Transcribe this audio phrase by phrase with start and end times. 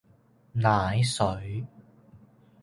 [0.53, 1.63] 奶水